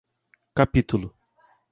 Capítulo 0.59 1.13